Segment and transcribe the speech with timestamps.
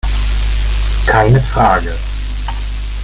[1.05, 1.93] Keine Frage.